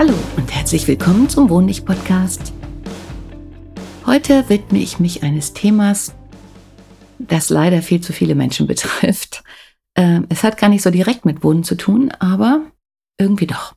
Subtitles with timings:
[0.00, 2.54] Hallo und herzlich willkommen zum Wohnlich Podcast.
[4.06, 6.14] Heute widme ich mich eines Themas,
[7.18, 9.44] das leider viel zu viele Menschen betrifft.
[9.94, 12.62] Ähm, es hat gar nicht so direkt mit Wohnen zu tun, aber
[13.18, 13.74] irgendwie doch.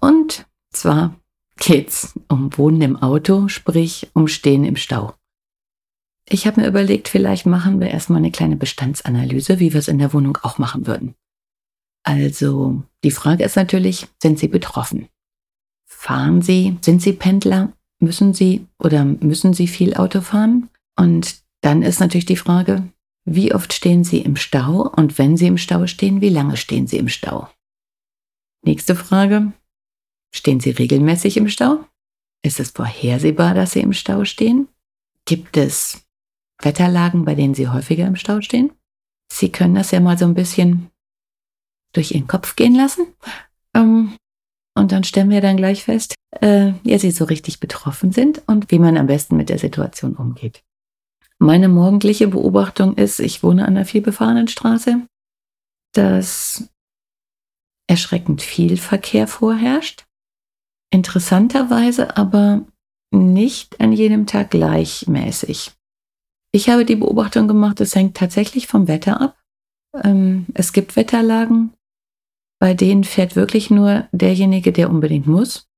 [0.00, 1.14] Und zwar
[1.56, 5.14] geht's um Wohnen im Auto, sprich um Stehen im Stau.
[6.28, 10.00] Ich habe mir überlegt, vielleicht machen wir erstmal eine kleine Bestandsanalyse, wie wir es in
[10.00, 11.14] der Wohnung auch machen würden.
[12.02, 15.08] Also, die Frage ist natürlich, sind Sie betroffen?
[16.08, 16.78] Fahren Sie?
[16.80, 17.72] Sind Sie Pendler?
[18.00, 20.70] Müssen Sie oder müssen Sie viel Auto fahren?
[20.96, 22.88] Und dann ist natürlich die Frage,
[23.24, 24.88] wie oft stehen Sie im Stau?
[24.88, 27.48] Und wenn Sie im Stau stehen, wie lange stehen Sie im Stau?
[28.64, 29.52] Nächste Frage,
[30.34, 31.84] Stehen Sie regelmäßig im Stau?
[32.42, 34.68] Ist es vorhersehbar, dass Sie im Stau stehen?
[35.24, 36.06] Gibt es
[36.62, 38.72] Wetterlagen, bei denen Sie häufiger im Stau stehen?
[39.32, 40.90] Sie können das ja mal so ein bisschen
[41.92, 43.06] durch Ihren Kopf gehen lassen.
[43.74, 44.16] Ähm,
[44.78, 48.70] und dann stellen wir dann gleich fest, äh, ja, Sie so richtig betroffen sind und
[48.70, 50.62] wie man am besten mit der Situation umgeht.
[51.38, 55.06] Meine morgendliche Beobachtung ist, ich wohne an einer vielbefahrenen Straße,
[55.94, 56.68] dass
[57.88, 60.06] erschreckend viel Verkehr vorherrscht.
[60.92, 62.64] Interessanterweise aber
[63.10, 65.72] nicht an jedem Tag gleichmäßig.
[66.52, 69.38] Ich habe die Beobachtung gemacht, es hängt tatsächlich vom Wetter ab.
[70.04, 71.72] Ähm, es gibt Wetterlagen,
[72.58, 75.68] bei denen fährt wirklich nur derjenige, der unbedingt muss.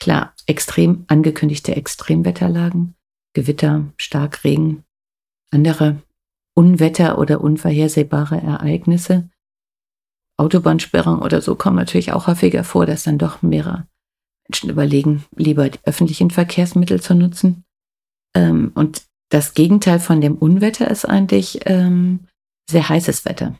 [0.00, 2.94] Klar, extrem angekündigte Extremwetterlagen,
[3.34, 4.84] Gewitter, Starkregen,
[5.50, 6.02] andere
[6.54, 9.28] Unwetter oder unvorhersehbare Ereignisse.
[10.36, 13.86] Autobahnsperrungen oder so kommen natürlich auch häufiger vor, dass dann doch mehrere
[14.48, 17.64] Menschen überlegen, lieber die öffentlichen Verkehrsmittel zu nutzen.
[18.34, 22.26] Ähm, und das Gegenteil von dem Unwetter ist eigentlich ähm,
[22.68, 23.58] sehr heißes Wetter.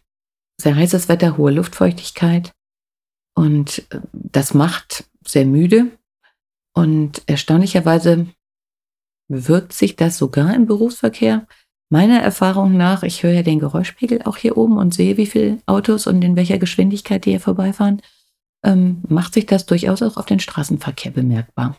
[0.61, 2.53] Sehr heißes Wetter, hohe Luftfeuchtigkeit.
[3.35, 5.91] Und äh, das macht sehr müde.
[6.75, 8.27] Und erstaunlicherweise
[9.29, 11.47] wirkt sich das sogar im Berufsverkehr.
[11.91, 15.59] Meiner Erfahrung nach, ich höre ja den Geräuschpegel auch hier oben und sehe, wie viele
[15.67, 18.03] Autos und in welcher Geschwindigkeit die hier vorbeifahren
[18.65, 21.79] ähm, macht sich das durchaus auch auf den Straßenverkehr bemerkbar.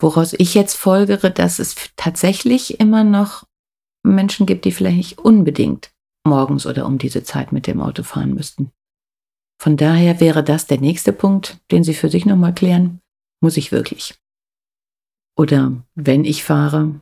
[0.00, 3.44] Woraus ich jetzt folgere, dass es tatsächlich immer noch
[4.02, 5.92] Menschen gibt, die vielleicht nicht unbedingt
[6.26, 8.72] morgens oder um diese Zeit mit dem Auto fahren müssten.
[9.60, 13.00] Von daher wäre das der nächste Punkt, den Sie für sich nochmal klären.
[13.40, 14.14] Muss ich wirklich?
[15.36, 17.00] Oder wenn ich fahre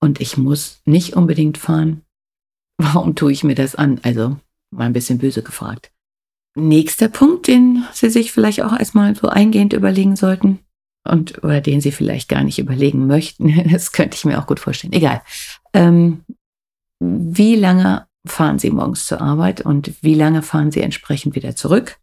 [0.00, 2.02] und ich muss nicht unbedingt fahren,
[2.78, 4.00] warum tue ich mir das an?
[4.02, 4.38] Also
[4.70, 5.92] mal ein bisschen böse gefragt.
[6.56, 10.58] Nächster Punkt, den Sie sich vielleicht auch erstmal so eingehend überlegen sollten
[11.04, 14.60] und oder den Sie vielleicht gar nicht überlegen möchten, das könnte ich mir auch gut
[14.60, 14.92] vorstellen.
[14.92, 15.22] Egal.
[15.72, 16.24] Ähm,
[17.00, 21.98] wie lange fahren Sie morgens zur Arbeit und wie lange fahren Sie entsprechend wieder zurück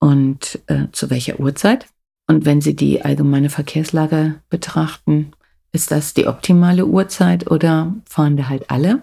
[0.00, 1.86] und äh, zu welcher Uhrzeit?
[2.26, 5.32] Und wenn Sie die allgemeine Verkehrslage betrachten,
[5.72, 9.02] ist das die optimale Uhrzeit oder fahren da halt alle?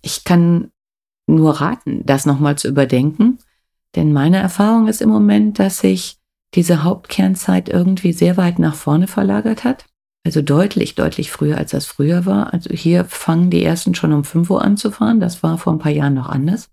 [0.00, 0.70] Ich kann
[1.26, 3.38] nur raten, das nochmal zu überdenken
[3.94, 6.18] denn meine Erfahrung ist im Moment, dass sich
[6.54, 9.86] diese Hauptkernzeit irgendwie sehr weit nach vorne verlagert hat.
[10.24, 12.52] Also deutlich, deutlich früher, als das früher war.
[12.52, 15.20] Also hier fangen die ersten schon um 5 Uhr an zu fahren.
[15.20, 16.70] Das war vor ein paar Jahren noch anders.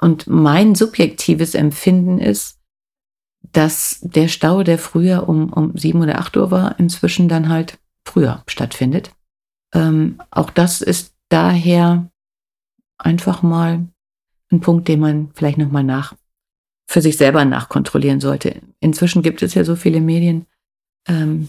[0.00, 2.60] Und mein subjektives Empfinden ist,
[3.52, 7.78] dass der Stau, der früher um, um 7 oder 8 Uhr war, inzwischen dann halt
[8.06, 9.12] früher stattfindet.
[9.74, 12.10] Ähm, auch das ist daher
[12.98, 13.86] einfach mal
[14.50, 16.14] ein Punkt, den man vielleicht nochmal nach,
[16.88, 18.60] für sich selber nachkontrollieren sollte.
[18.80, 20.46] Inzwischen gibt es ja so viele Medien,
[21.08, 21.48] ähm,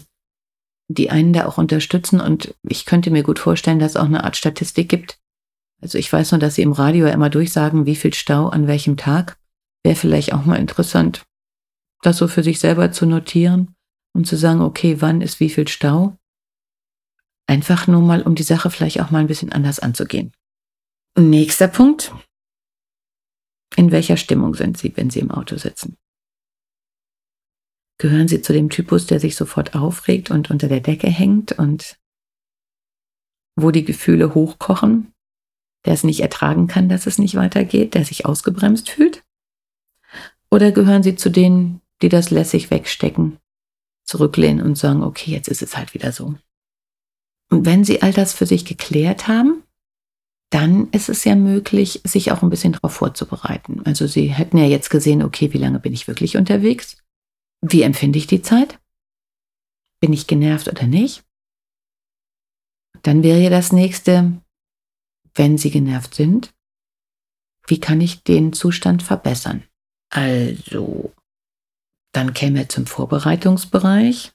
[0.88, 4.24] die einen da auch unterstützen und ich könnte mir gut vorstellen, dass es auch eine
[4.24, 5.18] Art Statistik gibt.
[5.82, 8.66] Also ich weiß nur, dass sie im Radio ja immer durchsagen, wie viel Stau an
[8.66, 9.38] welchem Tag.
[9.82, 11.24] Wäre vielleicht auch mal interessant,
[12.02, 13.74] das so für sich selber zu notieren
[14.14, 16.16] und zu sagen, okay, wann ist wie viel Stau?
[17.46, 20.32] Einfach nur mal, um die Sache vielleicht auch mal ein bisschen anders anzugehen.
[21.18, 22.12] Nächster Punkt,
[23.76, 25.96] in welcher Stimmung sind Sie, wenn Sie im Auto sitzen?
[27.98, 31.98] Gehören Sie zu dem Typus, der sich sofort aufregt und unter der Decke hängt und
[33.56, 35.14] wo die Gefühle hochkochen?
[35.86, 39.22] der es nicht ertragen kann, dass es nicht weitergeht, der sich ausgebremst fühlt?
[40.50, 43.38] Oder gehören Sie zu denen, die das lässig wegstecken,
[44.04, 46.34] zurücklehnen und sagen, okay, jetzt ist es halt wieder so?
[47.50, 49.62] Und wenn Sie all das für sich geklärt haben,
[50.50, 53.82] dann ist es ja möglich, sich auch ein bisschen darauf vorzubereiten.
[53.84, 56.96] Also Sie hätten ja jetzt gesehen, okay, wie lange bin ich wirklich unterwegs?
[57.62, 58.80] Wie empfinde ich die Zeit?
[60.00, 61.24] Bin ich genervt oder nicht?
[63.02, 64.40] Dann wäre ja das nächste,
[65.34, 66.54] wenn Sie genervt sind,
[67.66, 69.64] wie kann ich den Zustand verbessern?
[70.10, 71.12] Also,
[72.12, 74.32] dann käme zum Vorbereitungsbereich.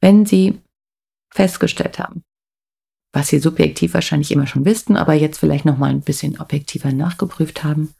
[0.00, 0.60] Wenn Sie
[1.32, 2.22] festgestellt haben,
[3.12, 6.92] was Sie subjektiv wahrscheinlich immer schon wissen, aber jetzt vielleicht noch mal ein bisschen objektiver
[6.92, 7.94] nachgeprüft haben,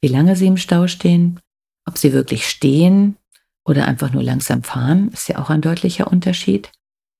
[0.00, 1.40] wie lange Sie im Stau stehen,
[1.86, 3.16] ob Sie wirklich stehen
[3.64, 6.70] oder einfach nur langsam fahren, ist ja auch ein deutlicher Unterschied.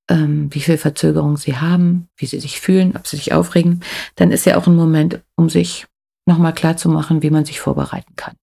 [0.08, 3.82] Ähm, wie viel Verzögerung Sie haben, wie Sie sich fühlen, ob Sie sich aufregen,
[4.16, 5.86] dann ist ja auch ein Moment, um sich
[6.26, 8.36] nochmal klar zu machen, wie man sich vorbereiten kann.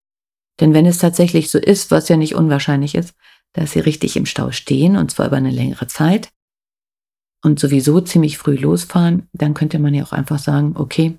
[0.59, 3.15] Denn wenn es tatsächlich so ist, was ja nicht unwahrscheinlich ist,
[3.53, 6.29] dass Sie richtig im Stau stehen, und zwar über eine längere Zeit,
[7.43, 11.17] und sowieso ziemlich früh losfahren, dann könnte man ja auch einfach sagen, okay,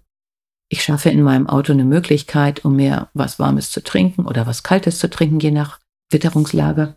[0.72, 4.62] ich schaffe in meinem Auto eine Möglichkeit, um mir was Warmes zu trinken oder was
[4.62, 5.78] Kaltes zu trinken, je nach
[6.10, 6.96] Witterungslage,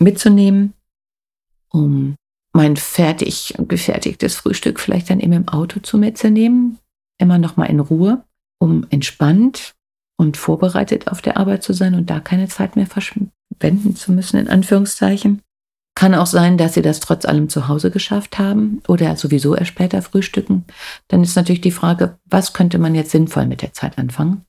[0.00, 0.74] mitzunehmen,
[1.68, 2.16] um
[2.52, 6.78] mein fertig gefertigtes Frühstück vielleicht dann eben im Auto zu mitzunehmen,
[7.18, 8.24] immer noch mal in Ruhe,
[8.58, 9.74] um entspannt
[10.16, 14.38] und vorbereitet auf der Arbeit zu sein und da keine Zeit mehr verschwenden zu müssen,
[14.38, 15.42] in Anführungszeichen.
[15.98, 19.70] Kann auch sein, dass sie das trotz allem zu Hause geschafft haben oder sowieso erst
[19.72, 20.64] später frühstücken.
[21.08, 24.44] Dann ist natürlich die Frage, was könnte man jetzt sinnvoll mit der Zeit anfangen?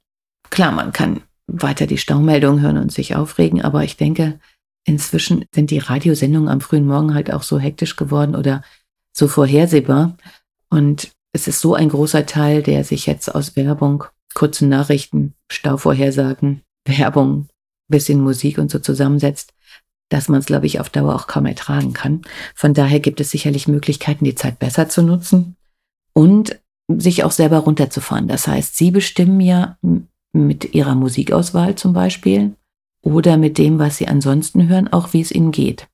[0.51, 4.39] Klar, man kann weiter die Staumeldung hören und sich aufregen, aber ich denke,
[4.85, 8.61] inzwischen sind die Radiosendungen am frühen Morgen halt auch so hektisch geworden oder
[9.11, 10.17] so vorhersehbar.
[10.69, 14.03] Und es ist so ein großer Teil, der sich jetzt aus Werbung,
[14.35, 17.47] kurzen Nachrichten, Stauvorhersagen, Werbung,
[17.87, 19.51] bisschen Musik und so zusammensetzt,
[20.09, 22.21] dass man es, glaube ich, auf Dauer auch kaum ertragen kann.
[22.55, 25.55] Von daher gibt es sicherlich Möglichkeiten, die Zeit besser zu nutzen
[26.13, 28.27] und sich auch selber runterzufahren.
[28.27, 29.77] Das heißt, Sie bestimmen ja
[30.33, 32.55] mit Ihrer Musikauswahl zum Beispiel
[33.01, 35.87] oder mit dem, was Sie ansonsten hören, auch wie es Ihnen geht.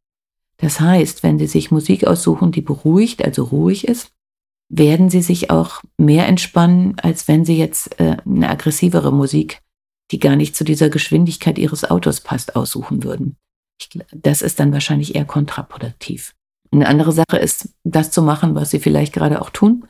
[0.58, 4.12] Das heißt, wenn Sie sich Musik aussuchen, die beruhigt, also ruhig ist,
[4.70, 9.62] werden Sie sich auch mehr entspannen, als wenn Sie jetzt äh, eine aggressivere Musik,
[10.12, 13.36] die gar nicht zu dieser Geschwindigkeit Ihres Autos passt, aussuchen würden.
[14.12, 16.34] Das ist dann wahrscheinlich eher kontraproduktiv.
[16.72, 19.88] Eine andere Sache ist, das zu machen, was Sie vielleicht gerade auch tun,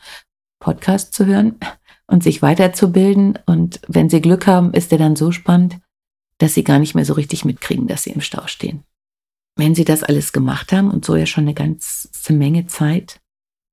[0.60, 1.60] Podcast zu hören
[2.08, 3.40] und sich weiterzubilden.
[3.46, 5.80] Und wenn Sie Glück haben, ist der dann so spannend,
[6.38, 8.84] dass Sie gar nicht mehr so richtig mitkriegen, dass Sie im Stau stehen.
[9.56, 13.22] Wenn Sie das alles gemacht haben und so ja schon eine ganze Menge Zeit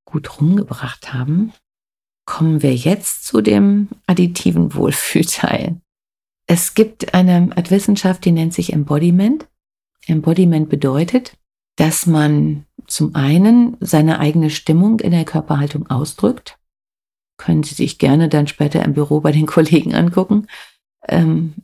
[0.05, 1.53] gut rumgebracht haben,
[2.25, 5.81] kommen wir jetzt zu dem additiven Wohlfühlteil.
[6.47, 9.49] Es gibt eine Wissenschaft, die nennt sich Embodiment.
[10.07, 11.37] Embodiment bedeutet,
[11.77, 16.59] dass man zum einen seine eigene Stimmung in der Körperhaltung ausdrückt.
[17.39, 20.47] Können Sie sich gerne dann später im Büro bei den Kollegen angucken.
[21.09, 21.55] Ähm,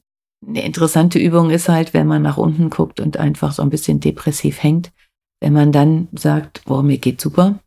[0.46, 4.00] eine interessante Übung ist halt, wenn man nach unten guckt und einfach so ein bisschen
[4.00, 4.92] depressiv hängt.
[5.40, 7.58] Wenn man dann sagt, boah, mir geht super,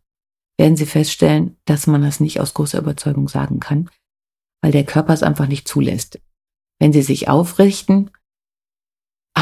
[0.58, 3.90] werden Sie feststellen, dass man das nicht aus großer Überzeugung sagen kann,
[4.62, 6.20] weil der Körper es einfach nicht zulässt.
[6.80, 8.12] Wenn Sie sich aufrichten,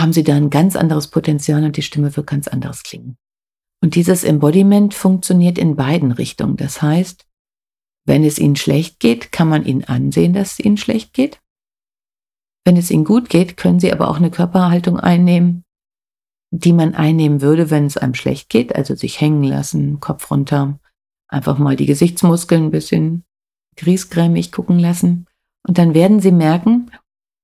[0.02, 3.18] haben sie da ein ganz anderes Potenzial und die Stimme wird ganz anderes klingen.
[3.82, 6.58] Und dieses Embodiment funktioniert in beiden Richtungen.
[6.58, 7.26] Das heißt,
[8.06, 11.40] wenn es ihnen schlecht geht, kann man ihnen ansehen, dass es ihnen schlecht geht.
[12.66, 15.64] Wenn es ihnen gut geht, können sie aber auch eine Körperhaltung einnehmen,
[16.52, 20.80] die man einnehmen würde, wenn es einem schlecht geht, also sich hängen lassen, Kopf runter,
[21.28, 23.24] einfach mal die Gesichtsmuskeln ein bisschen
[23.76, 25.26] griesgrämig gucken lassen.
[25.66, 26.92] Und dann werden sie merken,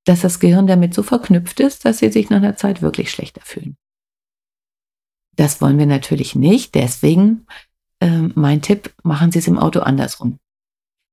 [0.06, 3.42] dass das Gehirn damit so verknüpft ist, dass sie sich nach einer Zeit wirklich schlechter
[3.44, 3.76] fühlen.
[5.36, 7.46] Das wollen wir natürlich nicht, deswegen
[8.00, 10.40] äh, mein Tipp, machen Sie es im Auto andersrum.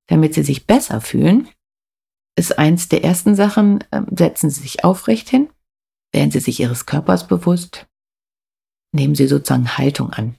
[0.08, 1.48] Damit Sie sich besser fühlen,
[2.36, 5.48] ist eins der ersten Sachen, äh, setzen Sie sich aufrecht hin,
[6.12, 7.86] werden Sie sich Ihres Körpers bewusst,
[8.94, 10.36] nehmen Sie sozusagen Haltung an,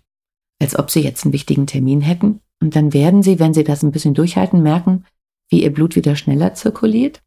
[0.62, 2.39] als ob Sie jetzt einen wichtigen Termin hätten.
[2.62, 5.05] Und dann werden Sie, wenn Sie das ein bisschen durchhalten, merken,
[5.50, 7.22] wie Ihr Blut wieder schneller zirkuliert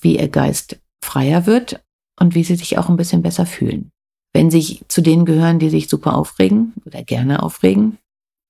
[0.00, 1.82] wie ihr Geist freier wird
[2.18, 3.90] und wie sie sich auch ein bisschen besser fühlen.
[4.32, 7.98] Wenn sie zu denen gehören, die sich super aufregen oder gerne aufregen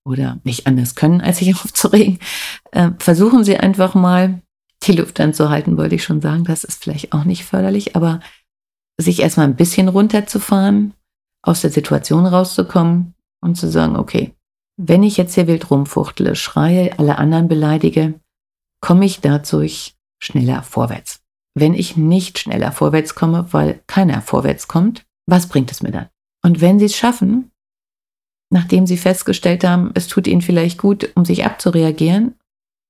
[0.04, 2.18] oder nicht anders können, als sich aufzuregen,
[2.72, 4.40] äh, versuchen sie einfach mal,
[4.84, 6.44] die Luft anzuhalten, wollte ich schon sagen.
[6.44, 8.20] Das ist vielleicht auch nicht förderlich, aber
[8.98, 10.94] sich erstmal ein bisschen runterzufahren,
[11.42, 14.34] aus der Situation rauszukommen und zu sagen, okay,
[14.76, 18.20] wenn ich jetzt hier wild rumfuchtle, schreie, alle anderen beleidige,
[18.80, 21.19] komme ich dadurch schneller vorwärts.
[21.54, 26.08] Wenn ich nicht schneller vorwärts komme, weil keiner vorwärts kommt, was bringt es mir dann?
[26.42, 27.50] Und wenn Sie es schaffen,
[28.50, 32.34] nachdem Sie festgestellt haben, es tut Ihnen vielleicht gut, um sich abzureagieren,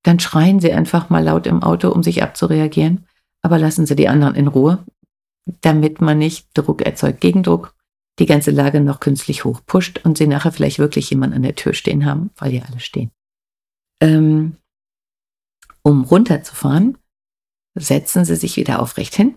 [0.03, 3.07] dann schreien Sie einfach mal laut im Auto, um sich abzureagieren,
[3.43, 4.85] aber lassen Sie die anderen in Ruhe,
[5.61, 7.75] damit man nicht Druck erzeugt, Gegendruck,
[8.19, 11.75] die ganze Lage noch künstlich hochpusht und Sie nachher vielleicht wirklich jemand an der Tür
[11.75, 13.11] stehen haben, weil hier alle stehen.
[14.03, 14.57] Ähm,
[15.83, 16.99] um runterzufahren,
[17.75, 19.37] setzen Sie sich wieder aufrecht hin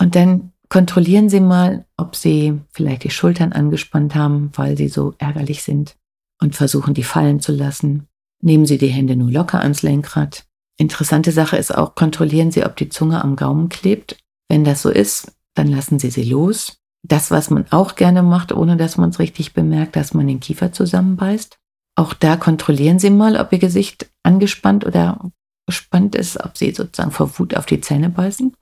[0.00, 5.14] und dann kontrollieren Sie mal, ob Sie vielleicht die Schultern angespannt haben, weil Sie so
[5.18, 5.96] ärgerlich sind
[6.40, 8.08] und versuchen, die fallen zu lassen.
[8.42, 10.44] Nehmen Sie die Hände nur locker ans Lenkrad.
[10.76, 14.18] Interessante Sache ist auch, kontrollieren Sie, ob die Zunge am Gaumen klebt.
[14.48, 16.80] Wenn das so ist, dann lassen Sie sie los.
[17.06, 20.40] Das, was man auch gerne macht, ohne dass man es richtig bemerkt, dass man den
[20.40, 21.58] Kiefer zusammenbeißt.
[21.96, 25.30] Auch da kontrollieren Sie mal, ob Ihr Gesicht angespannt oder
[25.66, 28.54] gespannt ist, ob Sie sozusagen vor Wut auf die Zähne beißen.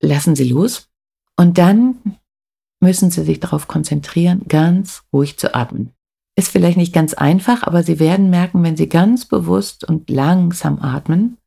[0.00, 0.88] Lassen Sie los.
[1.36, 2.18] Und dann
[2.80, 5.92] müssen Sie sich darauf konzentrieren, ganz ruhig zu atmen.
[6.36, 10.80] Ist vielleicht nicht ganz einfach, aber Sie werden merken, wenn Sie ganz bewusst und langsam
[10.80, 11.38] atmen,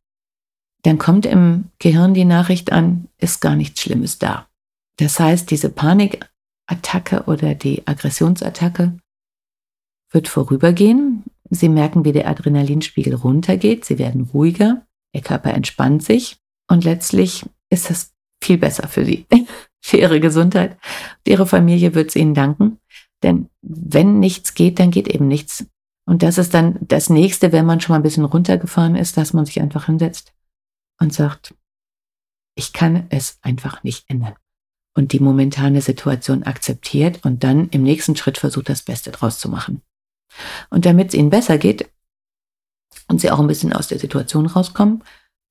[0.84, 4.48] dann kommt im Gehirn die Nachricht an, ist gar nichts Schlimmes da.
[4.98, 8.98] Das heißt, diese Panikattacke oder die Aggressionsattacke
[10.12, 11.24] wird vorübergehen.
[11.50, 13.86] Sie merken, wie der Adrenalinspiegel runtergeht.
[13.86, 14.86] Sie werden ruhiger.
[15.14, 16.38] Ihr Körper entspannt sich.
[16.70, 18.14] Und letztlich ist es
[18.44, 19.26] viel besser für Sie,
[19.82, 20.74] für Ihre Gesundheit.
[20.74, 22.80] Und Ihre Familie wird es Ihnen danken.
[23.24, 25.66] Denn wenn nichts geht, dann geht eben nichts.
[26.06, 29.34] Und das ist dann das nächste, wenn man schon mal ein bisschen runtergefahren ist, dass
[29.34, 30.34] man sich einfach hinsetzt
[31.00, 31.54] und sagt,
[32.56, 34.36] ich kann es einfach nicht ändern.
[34.96, 39.50] Und die momentane Situation akzeptiert und dann im nächsten Schritt versucht, das Beste draus zu
[39.50, 39.82] machen.
[40.70, 41.90] Und damit es Ihnen besser geht
[43.08, 45.04] und Sie auch ein bisschen aus der Situation rauskommen,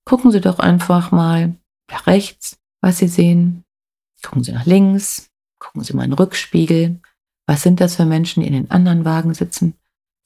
[0.04, 1.54] gucken Sie doch einfach mal
[1.90, 3.64] nach rechts, was Sie sehen.
[4.22, 7.00] Gucken Sie nach links, gucken Sie mal in den Rückspiegel.
[7.46, 9.74] Was sind das für Menschen, die in den anderen Wagen sitzen?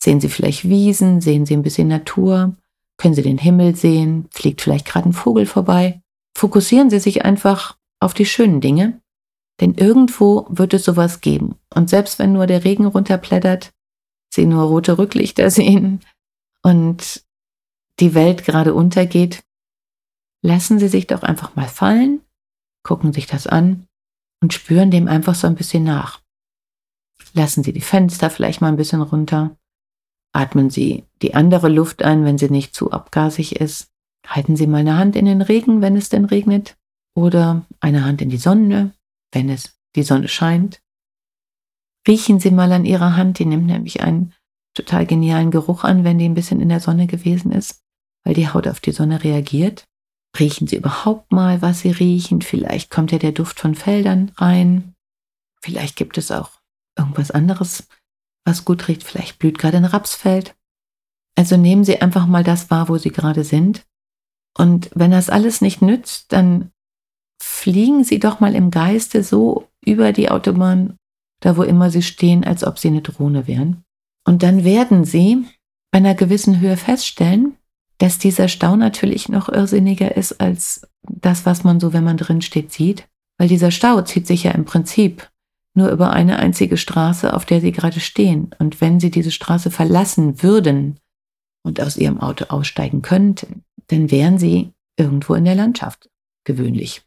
[0.02, 1.20] Sehen Sie vielleicht Wiesen?
[1.20, 2.56] Sehen Sie ein bisschen Natur?
[2.96, 4.28] Können Sie den Himmel sehen?
[4.30, 6.02] Fliegt vielleicht gerade ein Vogel vorbei?
[6.36, 9.00] Fokussieren Sie sich einfach auf die schönen Dinge,
[9.60, 11.56] denn irgendwo wird es sowas geben.
[11.74, 13.70] Und selbst wenn nur der Regen runterplättert,
[14.32, 16.00] Sie nur rote Rücklichter sehen
[16.62, 17.24] und
[18.00, 19.44] die Welt gerade untergeht,
[20.42, 22.22] lassen Sie sich doch einfach mal fallen,
[22.82, 23.86] gucken sich das an
[24.40, 26.20] und spüren dem einfach so ein bisschen nach.
[27.34, 29.56] Lassen Sie die Fenster vielleicht mal ein bisschen runter.
[30.32, 33.90] Atmen Sie die andere Luft ein, wenn sie nicht zu abgasig ist.
[34.26, 36.76] Halten Sie mal eine Hand in den Regen, wenn es denn regnet.
[37.14, 38.94] Oder eine Hand in die Sonne,
[39.30, 40.80] wenn es die Sonne scheint.
[42.06, 44.34] Riechen Sie mal an Ihrer Hand, die nimmt nämlich einen
[44.74, 47.80] total genialen Geruch an, wenn die ein bisschen in der Sonne gewesen ist,
[48.24, 49.84] weil die Haut auf die Sonne reagiert.
[50.38, 52.40] Riechen Sie überhaupt mal, was Sie riechen.
[52.40, 54.94] Vielleicht kommt ja der Duft von Feldern rein.
[55.60, 56.50] Vielleicht gibt es auch
[56.98, 57.86] irgendwas anderes,
[58.44, 59.04] was gut riecht.
[59.04, 60.56] Vielleicht blüht gerade ein Rapsfeld.
[61.36, 63.86] Also nehmen Sie einfach mal das wahr, wo Sie gerade sind.
[64.56, 66.72] Und wenn das alles nicht nützt, dann
[67.42, 70.96] fliegen Sie doch mal im Geiste so über die Autobahn,
[71.42, 73.84] da wo immer Sie stehen, als ob Sie eine Drohne wären.
[74.26, 75.44] Und dann werden Sie
[75.90, 77.56] bei einer gewissen Höhe feststellen,
[77.98, 82.42] dass dieser Stau natürlich noch irrsinniger ist als das, was man so, wenn man drin
[82.42, 83.06] steht, sieht.
[83.38, 85.28] Weil dieser Stau zieht sich ja im Prinzip
[85.74, 88.54] nur über eine einzige Straße, auf der Sie gerade stehen.
[88.58, 90.98] Und wenn Sie diese Straße verlassen würden
[91.64, 96.08] und aus Ihrem Auto aussteigen könnten, dann wären Sie irgendwo in der Landschaft,
[96.44, 97.02] gewöhnlich,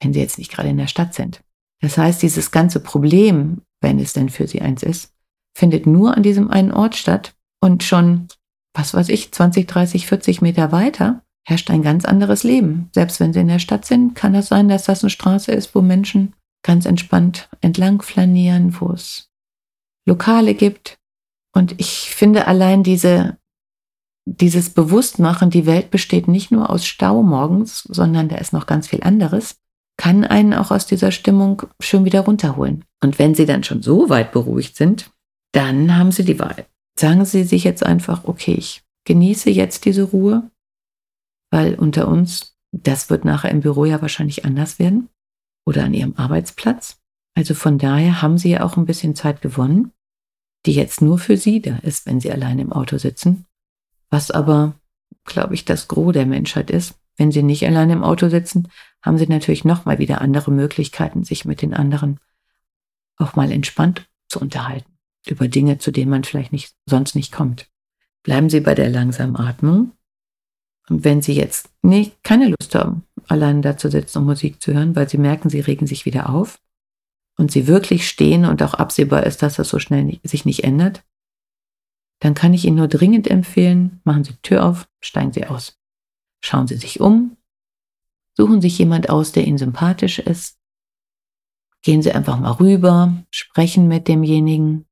[0.00, 1.40] wenn Sie jetzt nicht gerade in der Stadt sind.
[1.80, 5.12] Das heißt, dieses ganze Problem, wenn es denn für Sie eins ist,
[5.56, 8.28] findet nur an diesem einen Ort statt und schon,
[8.74, 12.90] was weiß ich, 20, 30, 40 Meter weiter herrscht ein ganz anderes Leben.
[12.92, 15.74] Selbst wenn Sie in der Stadt sind, kann das sein, dass das eine Straße ist,
[15.74, 19.30] wo Menschen ganz entspannt entlang flanieren, wo es
[20.06, 20.98] Lokale gibt.
[21.54, 23.38] Und ich finde allein diese,
[24.24, 28.88] dieses Bewusstmachen, die Welt besteht nicht nur aus Stau morgens, sondern da ist noch ganz
[28.88, 29.60] viel anderes,
[29.96, 32.84] kann einen auch aus dieser Stimmung schön wieder runterholen.
[33.02, 35.10] Und wenn Sie dann schon so weit beruhigt sind,
[35.52, 36.66] dann haben Sie die Wahl.
[36.98, 40.50] Sagen Sie sich jetzt einfach, okay, ich genieße jetzt diese Ruhe,
[41.50, 45.08] weil unter uns, das wird nachher im Büro ja wahrscheinlich anders werden
[45.66, 46.98] oder an ihrem Arbeitsplatz.
[47.34, 49.92] Also von daher haben sie ja auch ein bisschen Zeit gewonnen,
[50.64, 53.46] die jetzt nur für sie da ist, wenn sie allein im Auto sitzen.
[54.10, 54.74] Was aber,
[55.24, 56.98] glaube ich, das Gros der Menschheit ist.
[57.16, 58.68] Wenn sie nicht allein im Auto sitzen,
[59.02, 62.20] haben sie natürlich nochmal wieder andere Möglichkeiten, sich mit den anderen
[63.16, 64.90] auch mal entspannt zu unterhalten.
[65.28, 67.68] über Dinge, zu denen man vielleicht nicht, sonst nicht kommt.
[68.22, 69.90] Bleiben Sie bei der langsamen Atmung.
[70.88, 74.72] Und wenn Sie jetzt nicht, keine Lust haben, allein da zu sitzen und Musik zu
[74.72, 76.60] hören, weil Sie merken, Sie regen sich wieder auf
[77.36, 80.62] und Sie wirklich stehen und auch absehbar ist, dass das so schnell nicht, sich nicht
[80.62, 81.02] ändert,
[82.20, 85.75] dann kann ich Ihnen nur dringend empfehlen, machen Sie die Tür auf, steigen Sie aus.
[86.46, 87.36] Schauen Sie sich um,
[88.34, 90.56] suchen sich jemand aus, der Ihnen sympathisch ist.
[91.82, 94.86] Gehen Sie einfach mal rüber, sprechen mit demjenigen.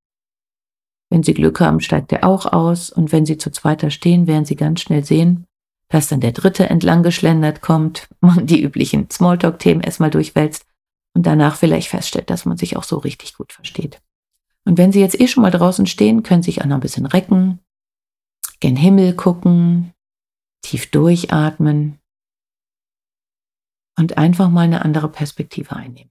[1.10, 4.44] Wenn Sie Glück haben, steigt er auch aus und wenn Sie zu zweiter stehen, werden
[4.44, 5.46] Sie ganz schnell sehen,
[5.88, 10.66] dass dann der dritte entlang geschlendert kommt, man die üblichen Smalltalk-Themen erstmal durchwälzt
[11.14, 14.02] und danach vielleicht feststellt, dass man sich auch so richtig gut versteht.
[14.64, 16.80] Und wenn Sie jetzt eh schon mal draußen stehen, können Sie sich auch noch ein
[16.80, 17.60] bisschen recken,
[18.58, 19.93] gen Himmel gucken,
[20.64, 22.00] tief durchatmen
[23.96, 26.10] und einfach mal eine andere Perspektive einnehmen.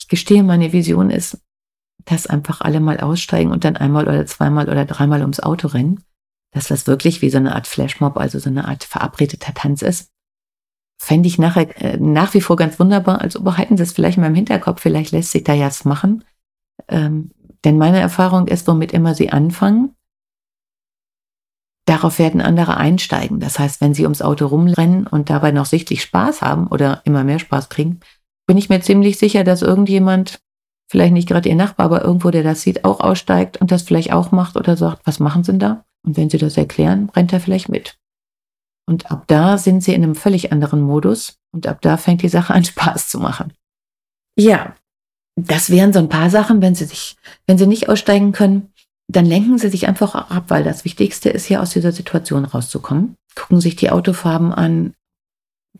[0.00, 1.40] Ich gestehe, meine Vision ist,
[2.06, 6.02] dass einfach alle mal aussteigen und dann einmal oder zweimal oder dreimal ums Auto rennen,
[6.52, 10.10] dass das wirklich wie so eine Art Flashmob, also so eine Art verabredeter Tanz ist.
[11.00, 13.20] Fände ich nachher, äh, nach wie vor ganz wunderbar.
[13.20, 16.24] Also behalten Sie es vielleicht mal im Hinterkopf, vielleicht lässt sich da ja was machen.
[16.88, 17.30] Ähm,
[17.64, 19.94] denn meine Erfahrung ist, womit immer Sie anfangen,
[21.90, 23.40] darauf werden andere einsteigen.
[23.40, 27.24] Das heißt, wenn Sie ums Auto rumrennen und dabei noch sichtlich Spaß haben oder immer
[27.24, 27.98] mehr Spaß kriegen,
[28.46, 30.40] bin ich mir ziemlich sicher, dass irgendjemand,
[30.88, 34.12] vielleicht nicht gerade Ihr Nachbar, aber irgendwo, der das sieht, auch aussteigt und das vielleicht
[34.12, 35.84] auch macht oder sagt, was machen Sie denn da?
[36.06, 37.98] Und wenn Sie das erklären, rennt er vielleicht mit.
[38.86, 42.28] Und ab da sind Sie in einem völlig anderen Modus und ab da fängt die
[42.28, 43.52] Sache an Spaß zu machen.
[44.38, 44.76] Ja,
[45.36, 47.16] das wären so ein paar Sachen, wenn Sie sich,
[47.46, 48.69] wenn Sie nicht aussteigen können,
[49.12, 53.16] dann lenken Sie sich einfach ab, weil das Wichtigste ist ja aus dieser Situation rauszukommen.
[53.34, 54.94] Gucken sich die Autofarben an,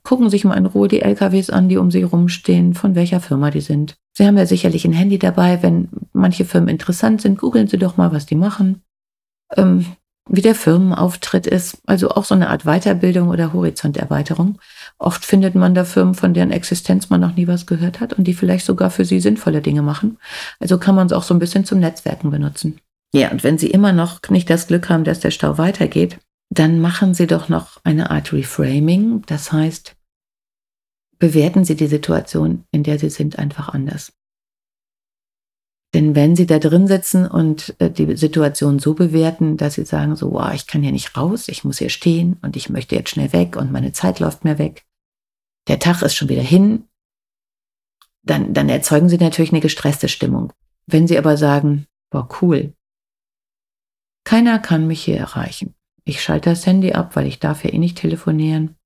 [0.03, 3.51] gucken sich mal in Ruhe die LKWs an, die um Sie rumstehen, von welcher Firma
[3.51, 3.97] die sind.
[4.17, 5.63] Sie haben ja sicherlich ein Handy dabei.
[5.63, 8.83] Wenn manche Firmen interessant sind, googeln Sie doch mal, was die machen.
[9.57, 9.87] Ähm,
[10.29, 14.59] wie der Firmenauftritt ist, also auch so eine Art Weiterbildung oder Horizonterweiterung.
[14.99, 18.25] Oft findet man da Firmen, von deren Existenz man noch nie was gehört hat und
[18.25, 20.19] die vielleicht sogar für sie sinnvolle Dinge machen.
[20.61, 22.81] Also kann man es auch so ein bisschen zum Netzwerken benutzen.
[23.13, 26.19] Ja, und wenn Sie immer noch nicht das Glück haben, dass der Stau weitergeht,
[26.51, 29.23] dann machen Sie doch noch eine Art Reframing.
[29.27, 29.97] Das heißt,
[31.19, 34.13] bewerten Sie die Situation, in der Sie sind, einfach anders.
[35.93, 40.15] Denn wenn Sie da drin sitzen und äh, die Situation so bewerten, dass Sie sagen,
[40.15, 43.11] so, wow, ich kann hier nicht raus, ich muss hier stehen und ich möchte jetzt
[43.11, 44.85] schnell weg und meine Zeit läuft mir weg,
[45.67, 46.85] der Tag ist schon wieder hin,
[48.23, 50.53] dann, dann erzeugen Sie natürlich eine gestresste Stimmung.
[50.87, 52.73] Wenn Sie aber sagen, boah, cool,
[54.25, 55.75] keiner kann mich hier erreichen.
[56.05, 58.77] Ich schalte das Handy ab, weil ich darf ja eh nicht telefonieren.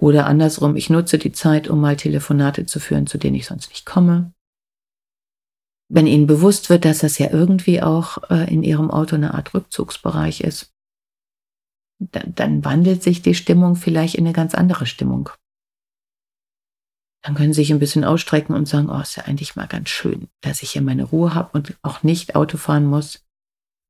[0.00, 3.70] Oder andersrum, ich nutze die Zeit, um mal Telefonate zu führen, zu denen ich sonst
[3.70, 4.32] nicht komme
[5.94, 9.52] wenn ihnen bewusst wird, dass das ja irgendwie auch äh, in ihrem Auto eine Art
[9.52, 10.74] Rückzugsbereich ist,
[11.98, 15.28] dann, dann wandelt sich die Stimmung vielleicht in eine ganz andere Stimmung.
[17.22, 19.90] Dann können sie sich ein bisschen ausstrecken und sagen, oh, ist ja eigentlich mal ganz
[19.90, 23.22] schön, dass ich hier meine Ruhe habe und auch nicht Auto fahren muss,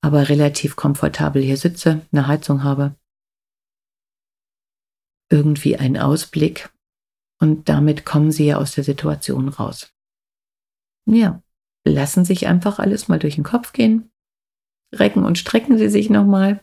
[0.03, 2.97] aber relativ komfortabel hier sitze, eine Heizung habe,
[5.31, 6.71] irgendwie einen Ausblick
[7.41, 9.93] und damit kommen sie ja aus der Situation raus.
[11.07, 11.43] Ja,
[11.85, 14.11] lassen sich einfach alles mal durch den Kopf gehen.
[14.95, 16.63] Recken und strecken Sie sich nochmal.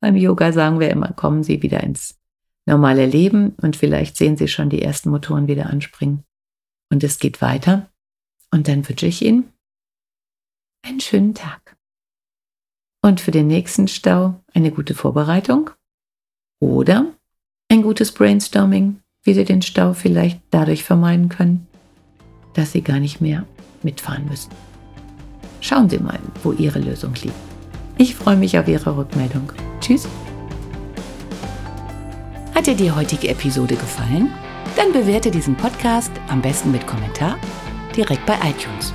[0.00, 2.20] Beim Yoga sagen wir immer, kommen Sie wieder ins
[2.66, 6.24] normale Leben und vielleicht sehen Sie schon die ersten Motoren wieder anspringen.
[6.92, 7.90] Und es geht weiter.
[8.50, 9.52] Und dann wünsche ich Ihnen
[10.82, 11.76] einen schönen Tag.
[13.04, 15.68] Und für den nächsten Stau eine gute Vorbereitung
[16.58, 17.04] oder
[17.68, 21.66] ein gutes Brainstorming, wie Sie den Stau vielleicht dadurch vermeiden können,
[22.54, 23.44] dass Sie gar nicht mehr
[23.82, 24.52] mitfahren müssen.
[25.60, 27.34] Schauen Sie mal, wo Ihre Lösung liegt.
[27.98, 29.52] Ich freue mich auf Ihre Rückmeldung.
[29.82, 30.08] Tschüss.
[32.54, 34.32] Hat dir die heutige Episode gefallen?
[34.76, 37.36] Dann bewerte diesen Podcast am besten mit Kommentar
[37.94, 38.94] direkt bei iTunes.